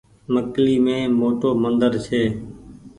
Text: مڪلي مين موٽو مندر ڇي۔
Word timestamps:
مڪلي 0.33 0.75
مين 0.85 1.03
موٽو 1.19 1.49
مندر 1.63 1.91
ڇي۔ 2.05 2.23